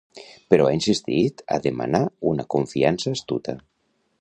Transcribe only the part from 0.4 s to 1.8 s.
Però ha insistit a